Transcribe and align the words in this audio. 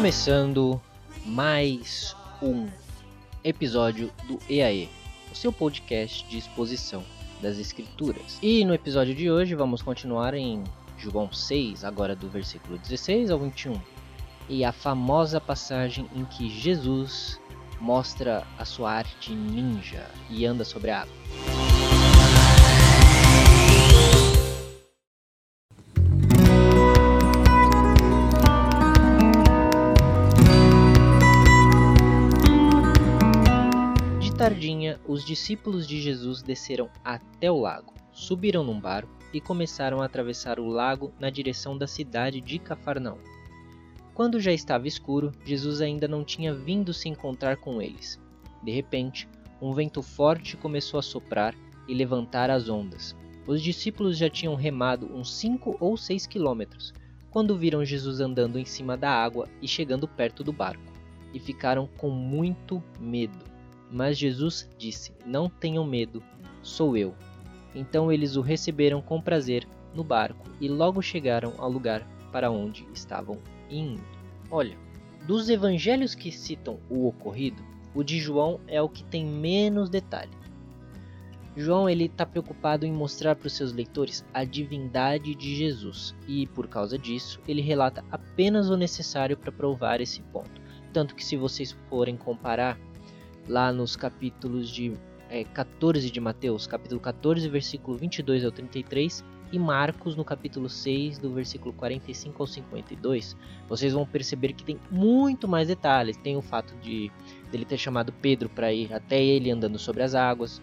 Começando 0.00 0.80
mais 1.26 2.16
um 2.40 2.70
episódio 3.44 4.10
do 4.26 4.38
EAE, 4.48 4.88
o 5.30 5.34
seu 5.34 5.52
podcast 5.52 6.26
de 6.26 6.38
exposição 6.38 7.04
das 7.42 7.58
escrituras. 7.58 8.38
E 8.40 8.64
no 8.64 8.72
episódio 8.72 9.14
de 9.14 9.30
hoje 9.30 9.54
vamos 9.54 9.82
continuar 9.82 10.32
em 10.32 10.64
João 10.96 11.30
6, 11.30 11.84
agora 11.84 12.16
do 12.16 12.30
versículo 12.30 12.78
16 12.78 13.30
ao 13.30 13.40
21, 13.40 13.78
e 14.48 14.64
a 14.64 14.72
famosa 14.72 15.38
passagem 15.38 16.08
em 16.16 16.24
que 16.24 16.48
Jesus 16.48 17.38
mostra 17.78 18.46
a 18.58 18.64
sua 18.64 18.90
arte 18.90 19.34
ninja 19.34 20.06
e 20.30 20.46
anda 20.46 20.64
sobre 20.64 20.92
a 20.92 21.02
água. 21.02 21.59
Os 35.10 35.24
discípulos 35.24 35.88
de 35.88 36.00
Jesus 36.00 36.40
desceram 36.40 36.88
até 37.04 37.50
o 37.50 37.58
lago, 37.58 37.92
subiram 38.12 38.62
num 38.62 38.78
barco 38.78 39.10
e 39.34 39.40
começaram 39.40 40.00
a 40.00 40.04
atravessar 40.04 40.60
o 40.60 40.68
lago 40.68 41.12
na 41.18 41.28
direção 41.28 41.76
da 41.76 41.88
cidade 41.88 42.40
de 42.40 42.60
Cafarnaum. 42.60 43.18
Quando 44.14 44.38
já 44.38 44.52
estava 44.52 44.86
escuro, 44.86 45.32
Jesus 45.44 45.80
ainda 45.80 46.06
não 46.06 46.22
tinha 46.22 46.54
vindo 46.54 46.94
se 46.94 47.08
encontrar 47.08 47.56
com 47.56 47.82
eles. 47.82 48.20
De 48.62 48.70
repente, 48.70 49.28
um 49.60 49.72
vento 49.72 50.00
forte 50.00 50.56
começou 50.56 51.00
a 51.00 51.02
soprar 51.02 51.56
e 51.88 51.92
levantar 51.92 52.48
as 52.48 52.68
ondas. 52.68 53.16
Os 53.48 53.60
discípulos 53.60 54.16
já 54.16 54.30
tinham 54.30 54.54
remado 54.54 55.12
uns 55.12 55.34
cinco 55.34 55.76
ou 55.80 55.96
seis 55.96 56.24
quilômetros 56.24 56.94
quando 57.32 57.58
viram 57.58 57.84
Jesus 57.84 58.20
andando 58.20 58.60
em 58.60 58.64
cima 58.64 58.96
da 58.96 59.10
água 59.10 59.48
e 59.60 59.66
chegando 59.66 60.06
perto 60.06 60.44
do 60.44 60.52
barco, 60.52 60.92
e 61.34 61.40
ficaram 61.40 61.88
com 61.96 62.10
muito 62.10 62.80
medo. 63.00 63.49
Mas 63.90 64.16
Jesus 64.16 64.68
disse: 64.78 65.12
Não 65.26 65.48
tenham 65.48 65.84
medo, 65.84 66.22
sou 66.62 66.96
eu. 66.96 67.14
Então 67.74 68.12
eles 68.12 68.36
o 68.36 68.40
receberam 68.40 69.02
com 69.02 69.20
prazer 69.20 69.66
no 69.94 70.04
barco 70.04 70.48
e 70.60 70.68
logo 70.68 71.02
chegaram 71.02 71.54
ao 71.58 71.70
lugar 71.70 72.06
para 72.30 72.50
onde 72.50 72.86
estavam 72.94 73.38
indo. 73.68 74.02
Olha, 74.50 74.76
dos 75.26 75.48
evangelhos 75.48 76.14
que 76.14 76.30
citam 76.30 76.78
o 76.88 77.06
ocorrido, 77.06 77.62
o 77.94 78.02
de 78.02 78.18
João 78.18 78.60
é 78.66 78.80
o 78.80 78.88
que 78.88 79.04
tem 79.04 79.24
menos 79.24 79.90
detalhe. 79.90 80.40
João 81.56 81.90
ele 81.90 82.04
está 82.04 82.24
preocupado 82.24 82.86
em 82.86 82.92
mostrar 82.92 83.34
para 83.34 83.48
os 83.48 83.52
seus 83.52 83.72
leitores 83.72 84.24
a 84.32 84.44
divindade 84.44 85.34
de 85.34 85.56
Jesus 85.56 86.14
e, 86.26 86.46
por 86.46 86.68
causa 86.68 86.96
disso, 86.96 87.40
ele 87.46 87.60
relata 87.60 88.04
apenas 88.10 88.70
o 88.70 88.76
necessário 88.76 89.36
para 89.36 89.50
provar 89.50 90.00
esse 90.00 90.22
ponto. 90.22 90.60
Tanto 90.92 91.14
que, 91.14 91.24
se 91.24 91.36
vocês 91.36 91.76
forem 91.88 92.16
comparar 92.16 92.78
lá 93.50 93.72
nos 93.72 93.96
capítulos 93.96 94.70
de 94.70 94.92
é, 95.28 95.42
14 95.42 96.08
de 96.08 96.20
Mateus, 96.20 96.66
capítulo 96.68 97.00
14, 97.00 97.48
versículo 97.48 97.96
22 97.96 98.44
ao 98.44 98.52
33, 98.52 99.24
e 99.52 99.58
Marcos 99.58 100.14
no 100.14 100.24
capítulo 100.24 100.68
6, 100.68 101.18
do 101.18 101.34
versículo 101.34 101.72
45 101.72 102.40
ao 102.40 102.46
52, 102.46 103.36
vocês 103.68 103.92
vão 103.92 104.06
perceber 104.06 104.52
que 104.52 104.62
tem 104.62 104.78
muito 104.88 105.48
mais 105.48 105.66
detalhes. 105.66 106.16
Tem 106.16 106.36
o 106.36 106.42
fato 106.42 106.72
de 106.76 107.10
dele 107.50 107.64
ter 107.64 107.76
chamado 107.76 108.12
Pedro 108.12 108.48
para 108.48 108.72
ir 108.72 108.94
até 108.94 109.20
ele 109.20 109.50
andando 109.50 109.76
sobre 109.76 110.04
as 110.04 110.14
águas. 110.14 110.62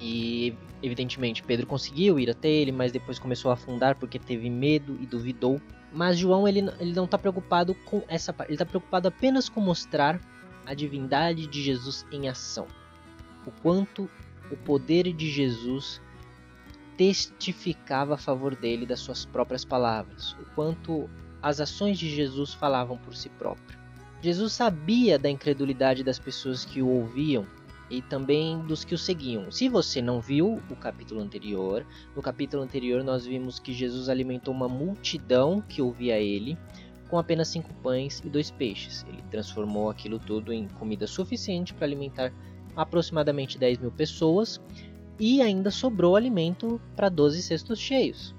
E 0.00 0.54
evidentemente 0.80 1.42
Pedro 1.42 1.66
conseguiu 1.66 2.20
ir 2.20 2.30
até 2.30 2.48
ele, 2.48 2.70
mas 2.70 2.92
depois 2.92 3.18
começou 3.18 3.50
a 3.50 3.54
afundar 3.54 3.96
porque 3.96 4.20
teve 4.20 4.48
medo 4.48 4.96
e 5.00 5.06
duvidou. 5.06 5.60
Mas 5.92 6.16
João 6.16 6.46
ele, 6.46 6.60
ele 6.78 6.92
não 6.92 7.06
está 7.06 7.18
preocupado 7.18 7.74
com 7.84 8.02
essa 8.06 8.32
parte, 8.32 8.50
ele 8.50 8.54
está 8.54 8.66
preocupado 8.66 9.08
apenas 9.08 9.48
com 9.48 9.60
mostrar 9.60 10.20
a 10.66 10.74
divindade 10.74 11.46
de 11.46 11.62
Jesus 11.62 12.06
em 12.10 12.28
ação. 12.28 12.66
O 13.46 13.50
quanto 13.62 14.08
o 14.50 14.56
poder 14.56 15.12
de 15.12 15.30
Jesus 15.30 16.00
testificava 16.96 18.14
a 18.14 18.18
favor 18.18 18.54
dele 18.54 18.86
das 18.86 19.00
suas 19.00 19.24
próprias 19.24 19.64
palavras, 19.64 20.32
o 20.40 20.44
quanto 20.54 21.08
as 21.42 21.60
ações 21.60 21.98
de 21.98 22.08
Jesus 22.08 22.54
falavam 22.54 22.96
por 22.96 23.14
si 23.14 23.28
próprio. 23.28 23.78
Jesus 24.22 24.54
sabia 24.54 25.18
da 25.18 25.28
incredulidade 25.28 26.02
das 26.02 26.18
pessoas 26.18 26.64
que 26.64 26.80
o 26.80 26.88
ouviam 26.88 27.46
e 27.90 28.00
também 28.00 28.58
dos 28.60 28.84
que 28.84 28.94
o 28.94 28.98
seguiam. 28.98 29.50
Se 29.52 29.68
você 29.68 30.00
não 30.00 30.20
viu 30.20 30.62
o 30.70 30.76
capítulo 30.76 31.20
anterior, 31.20 31.84
no 32.16 32.22
capítulo 32.22 32.62
anterior 32.62 33.04
nós 33.04 33.26
vimos 33.26 33.58
que 33.58 33.72
Jesus 33.72 34.08
alimentou 34.08 34.54
uma 34.54 34.68
multidão 34.68 35.60
que 35.60 35.82
ouvia 35.82 36.18
ele 36.18 36.56
com 37.08 37.18
apenas 37.18 37.48
cinco 37.48 37.72
pães 37.82 38.20
e 38.24 38.28
dois 38.28 38.50
peixes. 38.50 39.04
Ele 39.08 39.22
transformou 39.30 39.90
aquilo 39.90 40.18
tudo 40.18 40.52
em 40.52 40.68
comida 40.68 41.06
suficiente 41.06 41.74
para 41.74 41.86
alimentar 41.86 42.32
aproximadamente 42.76 43.58
10 43.58 43.78
mil 43.78 43.90
pessoas 43.90 44.60
e 45.18 45.40
ainda 45.40 45.70
sobrou 45.70 46.16
alimento 46.16 46.80
para 46.96 47.08
12 47.08 47.42
cestos 47.42 47.78
cheios. 47.78 48.34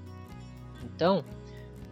Então, 0.84 1.24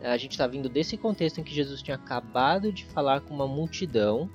a 0.03 0.17
gente 0.17 0.33
está 0.33 0.47
vindo 0.47 0.69
desse 0.69 0.97
contexto 0.97 1.41
em 1.41 1.45
que 1.45 1.55
Jesus 1.55 1.81
tinha 1.81 1.95
acabado 1.95 2.73
de 2.73 2.85
falar 2.85 3.23
com 3.23 3.35
uma 3.35 3.47
multidão 3.47 4.29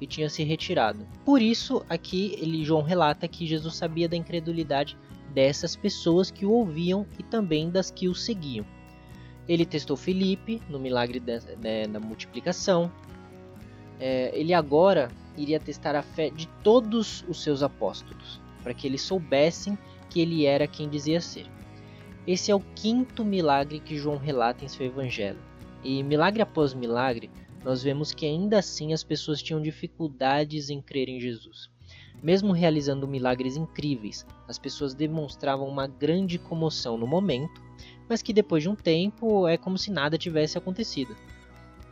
e 0.00 0.06
tinha 0.06 0.28
se 0.28 0.44
retirado. 0.44 1.06
Por 1.24 1.42
isso, 1.42 1.84
aqui 1.88 2.36
ele 2.40 2.64
João 2.64 2.82
relata 2.82 3.26
que 3.26 3.46
Jesus 3.46 3.74
sabia 3.74 4.08
da 4.08 4.16
incredulidade 4.16 4.96
dessas 5.32 5.74
pessoas 5.74 6.30
que 6.30 6.46
o 6.46 6.52
ouviam 6.52 7.06
e 7.18 7.22
também 7.22 7.70
das 7.70 7.90
que 7.90 8.08
o 8.08 8.14
seguiam. 8.14 8.64
Ele 9.48 9.64
testou 9.64 9.96
Felipe 9.96 10.60
no 10.68 10.78
milagre 10.78 11.20
da, 11.20 11.40
né, 11.60 11.86
da 11.86 12.00
multiplicação. 12.00 12.90
É, 14.00 14.30
ele 14.34 14.52
agora 14.52 15.08
iria 15.36 15.60
testar 15.60 15.94
a 15.94 16.02
fé 16.02 16.30
de 16.30 16.46
todos 16.62 17.24
os 17.28 17.42
seus 17.42 17.62
apóstolos, 17.62 18.40
para 18.62 18.74
que 18.74 18.86
eles 18.86 19.02
soubessem 19.02 19.78
que 20.10 20.20
ele 20.20 20.46
era 20.46 20.66
quem 20.66 20.88
dizia 20.88 21.20
ser. 21.20 21.46
Esse 22.26 22.50
é 22.50 22.54
o 22.54 22.60
quinto 22.74 23.24
milagre 23.24 23.78
que 23.78 23.96
João 23.96 24.16
relata 24.16 24.64
em 24.64 24.68
seu 24.68 24.84
evangelho. 24.84 25.38
E 25.84 26.02
milagre 26.02 26.42
após 26.42 26.74
milagre, 26.74 27.30
nós 27.64 27.82
vemos 27.82 28.12
que 28.12 28.26
ainda 28.26 28.58
assim 28.58 28.92
as 28.92 29.04
pessoas 29.04 29.42
tinham 29.42 29.62
dificuldades 29.62 30.70
em 30.70 30.80
crer 30.80 31.08
em 31.08 31.20
Jesus. 31.20 31.70
Mesmo 32.22 32.52
realizando 32.52 33.06
milagres 33.06 33.56
incríveis, 33.56 34.26
as 34.48 34.58
pessoas 34.58 34.94
demonstravam 34.94 35.68
uma 35.68 35.86
grande 35.86 36.38
comoção 36.38 36.96
no 36.96 37.06
momento, 37.06 37.62
mas 38.08 38.22
que 38.22 38.32
depois 38.32 38.62
de 38.62 38.68
um 38.68 38.74
tempo 38.74 39.46
é 39.48 39.56
como 39.56 39.76
se 39.76 39.90
nada 39.90 40.18
tivesse 40.18 40.56
acontecido. 40.56 41.16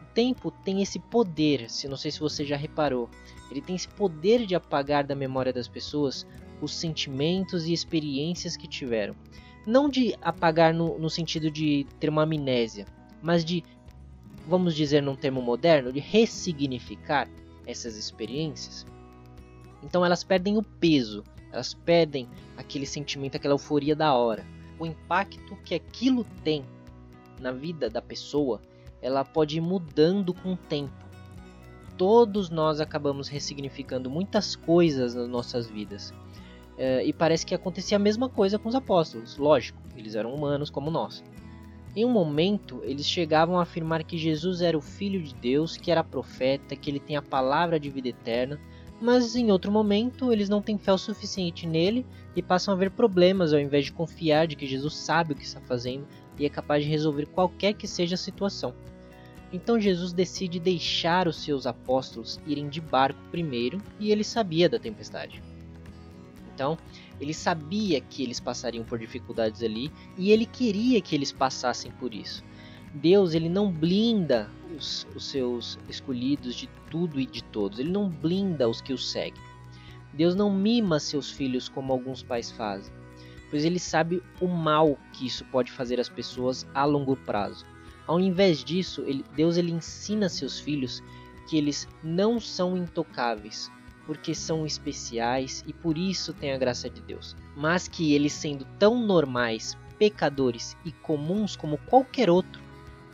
O 0.00 0.14
tempo 0.14 0.50
tem 0.50 0.82
esse 0.82 0.98
poder, 0.98 1.68
se 1.70 1.88
não 1.88 1.96
sei 1.96 2.10
se 2.10 2.20
você 2.20 2.44
já 2.44 2.56
reparou, 2.56 3.08
ele 3.50 3.60
tem 3.60 3.74
esse 3.76 3.88
poder 3.88 4.46
de 4.46 4.54
apagar 4.54 5.04
da 5.04 5.14
memória 5.14 5.52
das 5.52 5.68
pessoas 5.68 6.26
os 6.60 6.72
sentimentos 6.72 7.66
e 7.66 7.72
experiências 7.72 8.56
que 8.56 8.68
tiveram. 8.68 9.14
Não 9.66 9.88
de 9.88 10.14
apagar 10.20 10.74
no, 10.74 10.98
no 10.98 11.10
sentido 11.10 11.50
de 11.50 11.86
ter 11.98 12.08
uma 12.08 12.22
amnésia, 12.22 12.86
mas 13.22 13.44
de, 13.44 13.64
vamos 14.46 14.74
dizer 14.74 15.02
num 15.02 15.16
termo 15.16 15.40
moderno, 15.40 15.92
de 15.92 16.00
ressignificar 16.00 17.28
essas 17.66 17.96
experiências. 17.96 18.86
Então 19.82 20.04
elas 20.04 20.22
perdem 20.22 20.58
o 20.58 20.62
peso, 20.62 21.24
elas 21.50 21.74
perdem 21.74 22.28
aquele 22.56 22.86
sentimento, 22.86 23.36
aquela 23.36 23.54
euforia 23.54 23.94
da 23.94 24.14
hora. 24.14 24.44
O 24.78 24.86
impacto 24.86 25.56
que 25.64 25.74
aquilo 25.74 26.24
tem 26.42 26.64
na 27.40 27.52
vida 27.52 27.88
da 27.90 28.02
pessoa, 28.02 28.60
ela 29.00 29.24
pode 29.24 29.56
ir 29.56 29.60
mudando 29.60 30.32
com 30.32 30.54
o 30.54 30.56
tempo. 30.56 31.04
Todos 31.96 32.50
nós 32.50 32.80
acabamos 32.80 33.28
ressignificando 33.28 34.10
muitas 34.10 34.56
coisas 34.56 35.14
nas 35.14 35.28
nossas 35.28 35.68
vidas. 35.68 36.12
É, 36.76 37.04
e 37.04 37.12
parece 37.12 37.46
que 37.46 37.54
acontecia 37.54 37.96
a 37.96 38.00
mesma 38.00 38.28
coisa 38.28 38.58
com 38.58 38.68
os 38.68 38.74
apóstolos. 38.74 39.36
Lógico, 39.36 39.80
eles 39.96 40.14
eram 40.14 40.34
humanos 40.34 40.70
como 40.70 40.90
nós. 40.90 41.22
Em 41.94 42.04
um 42.04 42.10
momento, 42.10 42.80
eles 42.82 43.06
chegavam 43.06 43.58
a 43.58 43.62
afirmar 43.62 44.02
que 44.02 44.18
Jesus 44.18 44.60
era 44.60 44.76
o 44.76 44.80
Filho 44.80 45.22
de 45.22 45.32
Deus, 45.34 45.76
que 45.76 45.92
era 45.92 46.02
profeta, 46.02 46.74
que 46.74 46.90
ele 46.90 46.98
tem 46.98 47.14
a 47.14 47.22
palavra 47.22 47.78
de 47.78 47.88
vida 47.88 48.08
eterna, 48.08 48.60
Mas 49.00 49.34
em 49.34 49.50
outro 49.50 49.70
momento, 49.72 50.32
eles 50.32 50.48
não 50.48 50.62
têm 50.62 50.78
fé 50.78 50.92
o 50.92 50.98
suficiente 50.98 51.66
nele 51.66 52.06
e 52.34 52.42
passam 52.42 52.72
a 52.72 52.76
ver 52.76 52.90
problemas 52.90 53.52
ao 53.52 53.60
invés 53.60 53.84
de 53.84 53.92
confiar 53.92 54.46
de 54.46 54.56
que 54.56 54.66
Jesus 54.66 54.96
sabe 54.96 55.32
o 55.32 55.36
que 55.36 55.44
está 55.44 55.60
fazendo 55.60 56.06
e 56.38 56.46
é 56.46 56.48
capaz 56.48 56.84
de 56.84 56.90
resolver 56.90 57.26
qualquer 57.26 57.74
que 57.74 57.86
seja 57.86 58.14
a 58.14 58.18
situação. 58.18 58.74
Então 59.52 59.78
Jesus 59.78 60.12
decide 60.12 60.58
deixar 60.58 61.28
os 61.28 61.36
seus 61.36 61.66
apóstolos 61.66 62.40
irem 62.46 62.68
de 62.68 62.80
barco 62.80 63.20
primeiro 63.30 63.80
e 64.00 64.10
ele 64.10 64.24
sabia 64.24 64.68
da 64.68 64.78
tempestade. 64.78 65.42
Então, 66.52 66.78
ele 67.20 67.34
sabia 67.34 68.00
que 68.00 68.22
eles 68.22 68.38
passariam 68.38 68.84
por 68.84 68.98
dificuldades 68.98 69.62
ali 69.62 69.92
e 70.16 70.30
ele 70.30 70.46
queria 70.46 71.00
que 71.00 71.14
eles 71.14 71.32
passassem 71.32 71.90
por 71.92 72.14
isso. 72.14 72.44
Deus 72.94 73.34
ele 73.34 73.48
não 73.48 73.70
blinda 73.70 74.48
os, 74.76 75.06
os 75.14 75.26
seus 75.26 75.78
escolhidos 75.88 76.54
de 76.54 76.68
tudo 76.94 77.18
e 77.18 77.26
de 77.26 77.42
todos. 77.42 77.80
Ele 77.80 77.90
não 77.90 78.08
blinda 78.08 78.68
os 78.68 78.80
que 78.80 78.92
o 78.92 78.98
seguem. 78.98 79.42
Deus 80.12 80.36
não 80.36 80.54
mima 80.54 81.00
seus 81.00 81.28
filhos 81.28 81.68
como 81.68 81.92
alguns 81.92 82.22
pais 82.22 82.52
fazem, 82.52 82.94
pois 83.50 83.64
ele 83.64 83.80
sabe 83.80 84.22
o 84.40 84.46
mal 84.46 84.96
que 85.12 85.26
isso 85.26 85.44
pode 85.46 85.72
fazer 85.72 85.98
às 85.98 86.08
pessoas 86.08 86.64
a 86.72 86.84
longo 86.84 87.16
prazo. 87.16 87.66
Ao 88.06 88.20
invés 88.20 88.62
disso, 88.62 89.02
ele, 89.08 89.24
Deus 89.34 89.56
ele 89.56 89.72
ensina 89.72 90.28
seus 90.28 90.60
filhos 90.60 91.02
que 91.48 91.58
eles 91.58 91.88
não 92.00 92.38
são 92.38 92.76
intocáveis, 92.76 93.72
porque 94.06 94.32
são 94.32 94.64
especiais 94.64 95.64
e 95.66 95.72
por 95.72 95.98
isso 95.98 96.32
têm 96.32 96.52
a 96.52 96.58
graça 96.58 96.88
de 96.88 97.00
Deus, 97.00 97.34
mas 97.56 97.88
que 97.88 98.14
eles 98.14 98.32
sendo 98.32 98.64
tão 98.78 99.04
normais, 99.04 99.76
pecadores 99.98 100.76
e 100.84 100.92
comuns 100.92 101.56
como 101.56 101.76
qualquer 101.76 102.30
outro, 102.30 102.62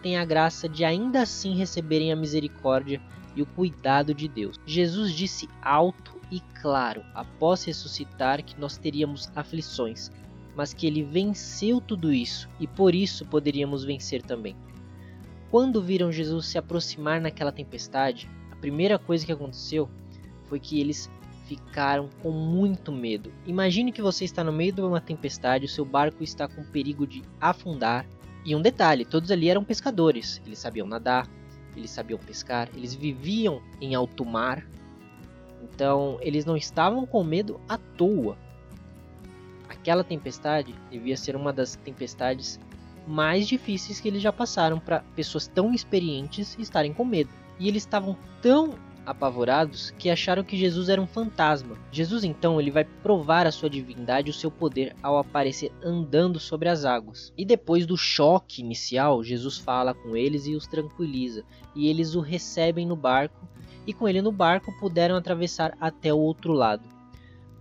têm 0.02 0.18
a 0.18 0.24
graça 0.24 0.68
de 0.68 0.84
ainda 0.84 1.22
assim 1.22 1.56
receberem 1.56 2.12
a 2.12 2.16
misericórdia 2.16 3.00
e 3.34 3.42
o 3.42 3.46
cuidado 3.46 4.14
de 4.14 4.28
Deus. 4.28 4.56
Jesus 4.66 5.12
disse 5.12 5.48
alto 5.62 6.20
e 6.30 6.40
claro, 6.60 7.02
após 7.14 7.64
ressuscitar, 7.64 8.42
que 8.44 8.58
nós 8.58 8.76
teríamos 8.76 9.30
aflições, 9.34 10.10
mas 10.54 10.72
que 10.72 10.86
ele 10.86 11.02
venceu 11.02 11.80
tudo 11.80 12.12
isso 12.12 12.48
e 12.58 12.66
por 12.66 12.94
isso 12.94 13.24
poderíamos 13.26 13.84
vencer 13.84 14.22
também. 14.22 14.56
Quando 15.50 15.82
viram 15.82 16.12
Jesus 16.12 16.46
se 16.46 16.58
aproximar 16.58 17.20
naquela 17.20 17.50
tempestade, 17.50 18.28
a 18.52 18.56
primeira 18.56 18.98
coisa 18.98 19.26
que 19.26 19.32
aconteceu 19.32 19.88
foi 20.44 20.60
que 20.60 20.80
eles 20.80 21.10
ficaram 21.46 22.08
com 22.22 22.30
muito 22.30 22.92
medo. 22.92 23.32
Imagine 23.44 23.90
que 23.90 24.00
você 24.00 24.24
está 24.24 24.44
no 24.44 24.52
meio 24.52 24.72
de 24.72 24.80
uma 24.80 25.00
tempestade, 25.00 25.64
o 25.64 25.68
seu 25.68 25.84
barco 25.84 26.22
está 26.22 26.46
com 26.46 26.62
perigo 26.62 27.04
de 27.04 27.22
afundar 27.40 28.06
e 28.44 28.54
um 28.54 28.62
detalhe: 28.62 29.04
todos 29.04 29.32
ali 29.32 29.48
eram 29.48 29.64
pescadores, 29.64 30.40
eles 30.46 30.60
sabiam 30.60 30.86
nadar, 30.86 31.28
eles 31.76 31.90
sabiam 31.90 32.18
pescar, 32.18 32.68
eles 32.74 32.94
viviam 32.94 33.62
em 33.80 33.94
alto 33.94 34.24
mar, 34.24 34.66
então 35.62 36.18
eles 36.20 36.44
não 36.44 36.56
estavam 36.56 37.06
com 37.06 37.22
medo 37.22 37.60
à 37.68 37.78
toa. 37.78 38.36
Aquela 39.68 40.04
tempestade 40.04 40.74
devia 40.90 41.16
ser 41.16 41.36
uma 41.36 41.52
das 41.52 41.76
tempestades 41.76 42.58
mais 43.06 43.48
difíceis 43.48 44.00
que 44.00 44.08
eles 44.08 44.22
já 44.22 44.32
passaram 44.32 44.78
para 44.78 45.00
pessoas 45.14 45.46
tão 45.46 45.72
experientes 45.72 46.56
estarem 46.58 46.92
com 46.92 47.04
medo. 47.04 47.30
E 47.58 47.68
eles 47.68 47.82
estavam 47.82 48.16
tão 48.42 48.74
apavorados 49.04 49.92
que 49.98 50.10
acharam 50.10 50.44
que 50.44 50.56
Jesus 50.56 50.88
era 50.88 51.00
um 51.00 51.06
fantasma. 51.06 51.76
Jesus 51.90 52.24
então 52.24 52.60
ele 52.60 52.70
vai 52.70 52.84
provar 52.84 53.46
a 53.46 53.52
sua 53.52 53.70
divindade 53.70 54.28
e 54.28 54.30
o 54.30 54.34
seu 54.34 54.50
poder 54.50 54.94
ao 55.02 55.18
aparecer 55.18 55.72
andando 55.82 56.38
sobre 56.38 56.68
as 56.68 56.84
águas. 56.84 57.32
E 57.36 57.44
depois 57.44 57.86
do 57.86 57.96
choque 57.96 58.60
inicial, 58.60 59.22
Jesus 59.22 59.58
fala 59.58 59.94
com 59.94 60.16
eles 60.16 60.46
e 60.46 60.54
os 60.54 60.66
tranquiliza, 60.66 61.44
e 61.74 61.88
eles 61.88 62.14
o 62.14 62.20
recebem 62.20 62.86
no 62.86 62.96
barco 62.96 63.48
e 63.86 63.92
com 63.92 64.08
ele 64.08 64.22
no 64.22 64.32
barco 64.32 64.72
puderam 64.78 65.16
atravessar 65.16 65.76
até 65.80 66.12
o 66.12 66.18
outro 66.18 66.52
lado. 66.52 66.82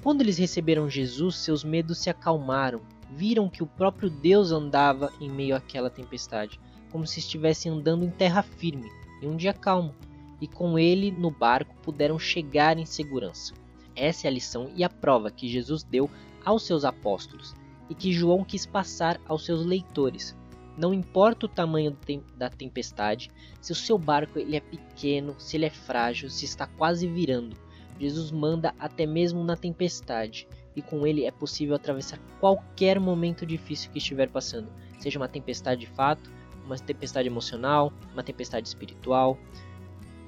Quando 0.04 0.22
eles 0.22 0.38
receberam 0.38 0.90
Jesus, 0.90 1.36
seus 1.36 1.64
medos 1.64 1.98
se 1.98 2.10
acalmaram. 2.10 2.82
Viram 3.12 3.50
que 3.50 3.64
o 3.64 3.68
próprio 3.68 4.10
Deus 4.10 4.52
andava 4.52 5.12
em 5.20 5.30
meio 5.30 5.56
àquela 5.56 5.90
tempestade, 5.90 6.60
como 6.92 7.08
se 7.08 7.20
estivessem 7.20 7.72
andando 7.72 8.06
em 8.06 8.10
terra 8.10 8.44
firme, 8.44 8.90
em 9.22 9.28
um 9.28 9.36
dia 9.36 9.54
calmo 9.54 9.96
e 10.42 10.48
com 10.48 10.78
ele 10.78 11.12
no 11.12 11.32
barco 11.32 11.76
puderam 11.82 12.18
chegar 12.18 12.78
em 12.78 12.86
segurança. 12.86 13.54
Essa 13.96 14.28
é 14.28 14.30
a 14.30 14.34
lição 14.34 14.72
e 14.76 14.84
a 14.84 14.90
prova 14.90 15.32
que 15.32 15.48
Jesus 15.48 15.84
deu 15.84 16.10
aos 16.46 16.64
seus 16.64 16.86
apóstolos 16.86 17.54
e 17.90 17.96
que 17.96 18.14
João 18.14 18.44
quis 18.44 18.66
passar 18.66 19.20
aos 19.26 19.46
seus 19.46 19.66
leitores. 19.66 20.36
Não 20.78 20.94
importa 20.94 21.46
o 21.46 21.50
tamanho 21.50 21.98
da 22.38 22.50
tempestade, 22.50 23.30
se 23.60 23.72
o 23.72 23.76
seu 23.76 23.98
barco 23.98 24.40
ele 24.40 24.56
é 24.56 24.62
pequeno, 24.62 25.36
se 25.38 25.58
ele 25.58 25.66
é 25.66 25.70
frágil, 25.70 26.30
se 26.30 26.46
está 26.46 26.66
quase 26.66 27.06
virando, 27.06 27.58
Jesus 28.00 28.32
manda 28.32 28.74
até 28.80 29.06
mesmo 29.06 29.44
na 29.44 29.58
tempestade, 29.58 30.48
e 30.76 30.82
com 30.82 31.06
ele 31.06 31.26
é 31.26 31.32
possível 31.32 31.76
atravessar 31.76 32.18
qualquer 32.40 32.98
momento 32.98 33.46
difícil 33.46 33.92
que 33.92 33.98
estiver 33.98 34.30
passando, 34.30 34.70
seja 35.00 35.20
uma 35.20 35.28
tempestade 35.28 35.82
de 35.82 35.88
fato, 35.88 36.32
uma 36.66 36.78
tempestade 36.78 37.28
emocional, 37.28 37.92
uma 38.14 38.24
tempestade 38.24 38.68
espiritual, 38.68 39.38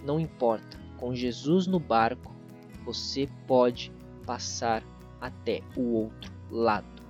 não 0.03 0.19
importa, 0.19 0.79
com 0.97 1.13
Jesus 1.13 1.67
no 1.67 1.79
barco, 1.79 2.35
você 2.85 3.27
pode 3.47 3.91
passar 4.25 4.83
até 5.19 5.61
o 5.75 5.93
outro 5.93 6.31
lado. 6.49 7.01